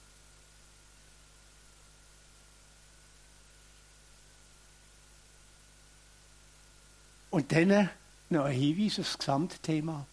Und 7.29 7.51
dann 7.51 7.89
noch 8.29 8.45
ein 8.45 8.55
Hinweis 8.55 8.99
auf 8.99 9.05
das 9.05 9.17
Gesamtthema. 9.17 10.05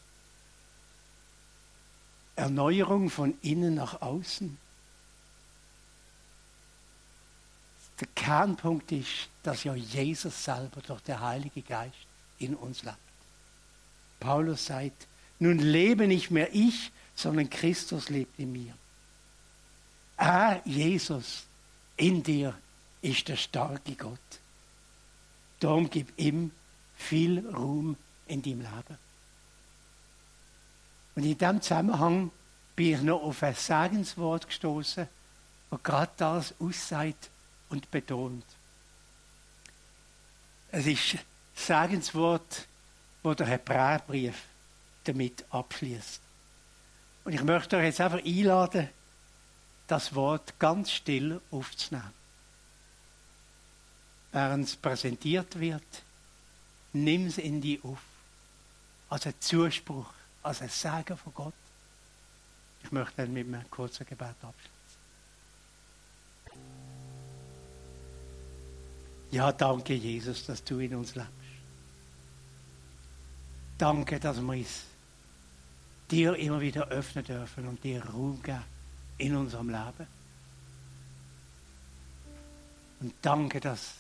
Erneuerung 2.37 3.09
von 3.09 3.37
innen 3.43 3.75
nach 3.75 4.03
außen. 4.03 4.59
Der 8.01 8.09
Kernpunkt 8.15 8.93
ist, 8.93 9.29
dass 9.43 9.65
ja 9.65 9.75
Jesus 9.75 10.45
selber 10.45 10.83
durch 10.83 11.01
den 11.01 11.19
Heilige 11.19 11.63
Geist 11.63 11.95
in 12.39 12.55
uns 12.55 12.83
lebt. 12.83 12.99
Paulus 14.21 14.67
sagt, 14.67 15.07
nun 15.39 15.59
lebe 15.59 16.07
nicht 16.07 16.31
mehr 16.31 16.55
ich, 16.55 16.91
sondern 17.15 17.49
Christus 17.49 18.11
lebt 18.11 18.39
in 18.39 18.53
mir. 18.53 18.75
Er, 20.19 20.61
Jesus, 20.65 21.45
in 21.97 22.23
dir 22.23 22.55
ist 23.01 23.29
der 23.29 23.37
starke 23.37 23.95
Gott. 23.95 24.19
Darum 25.61 25.89
gib 25.89 26.13
ihm 26.19 26.51
viel 26.97 27.47
Ruhm 27.49 27.97
in 28.27 28.43
deinem 28.43 28.61
Leben. 28.61 28.99
Und 31.15 31.25
in 31.25 31.39
diesem 31.39 31.63
Zusammenhang 31.63 32.31
bin 32.75 32.95
ich 32.95 33.03
noch 33.03 33.23
auf 33.23 33.43
ein 33.43 33.55
Segenswort 33.55 34.47
gestoßen, 34.47 35.09
das 35.71 35.83
gerade 35.83 36.13
das 36.17 36.55
aussagt 36.61 37.31
und 37.71 37.91
betont. 37.91 38.45
Es 40.71 40.87
ist 40.87 41.15
ein 41.15 41.21
Segenswort, 41.55 42.67
wo 43.23 43.35
der 43.35 43.47
Hebräerbrief 43.47 44.37
damit 45.05 45.45
abschließt. 45.51 46.21
Und 47.25 47.33
ich 47.33 47.43
möchte 47.43 47.77
euch 47.77 47.85
jetzt 47.85 48.01
einfach 48.01 48.25
einladen, 48.25 48.89
das 49.87 50.15
Wort 50.15 50.59
ganz 50.59 50.91
still 50.91 51.41
aufzunehmen. 51.51 52.13
Während 54.33 54.65
es 54.65 54.77
präsentiert 54.77 55.59
wird, 55.59 56.03
nimm 57.05 57.27
es 57.27 57.39
in 57.39 57.61
die 57.61 57.81
auf. 57.83 57.99
Als 59.09 59.27
ein 59.27 59.35
Zuspruch, 59.39 60.13
als 60.43 60.63
ein 60.63 60.69
Sagen 60.69 61.17
von 61.17 61.35
Gott. 61.35 61.55
Ich 62.83 62.93
möchte 62.93 63.15
dann 63.19 63.33
mit 63.33 63.47
einem 63.47 63.71
kurzen 63.71 64.07
Gebet 64.07 64.35
abschließen. 64.43 64.77
Ja, 69.31 69.53
danke 69.53 69.95
Jesus, 69.95 70.47
dass 70.47 70.63
du 70.63 70.79
in 70.79 70.95
uns 70.95 71.15
lebst. 71.15 71.31
Danke, 73.79 74.19
dass 74.19 74.41
wir 74.41 74.53
uns 74.53 74.85
dir 76.11 76.37
immer 76.37 76.61
wieder 76.61 76.89
öffnen 76.89 77.25
dürfen 77.25 77.67
und 77.67 77.83
dir 77.83 78.05
Ruhe 78.07 78.39
geben 78.39 78.63
in 79.19 79.37
unserem 79.37 79.69
Leben. 79.69 80.07
Und 83.01 83.15
danke, 83.23 83.61
dass 83.61 83.95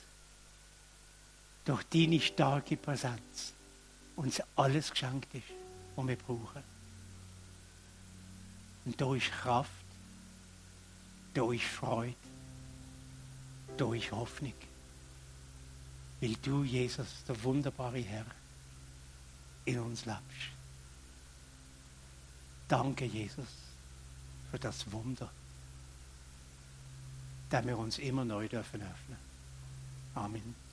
durch 1.67 1.83
deine 1.89 2.21
starke 2.21 2.77
Präsenz 2.77 3.53
uns 4.15 4.41
alles 4.55 4.91
geschenkt 4.91 5.35
ist, 5.35 5.45
was 5.97 6.07
wir 6.07 6.17
brauchen. 6.17 6.63
Und 8.85 9.01
da 9.01 9.15
ist 9.15 9.31
Kraft, 9.33 9.71
da 11.35 11.53
ist 11.53 11.65
Freude, 11.65 12.15
da 13.77 13.93
ist 13.93 14.13
Hoffnung. 14.13 14.55
Weil 16.21 16.35
du, 16.37 16.63
Jesus, 16.63 17.25
der 17.29 17.43
wunderbare 17.43 17.99
Herr, 17.99 18.27
in 19.65 19.81
uns 19.81 20.07
lebst. 20.07 20.55
Danke, 22.69 23.05
Jesus, 23.05 23.49
für 24.51 24.59
das 24.59 24.91
Wunder, 24.93 25.31
das 27.51 27.67
wir 27.67 27.77
uns 27.77 27.99
immer 27.99 28.25
neu 28.25 28.49
dürfen 28.49 28.83
öffnen. 28.83 29.19
Amen. 30.15 30.66